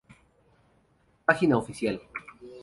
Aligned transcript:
Página 1.27 1.53
oficial 1.59 2.01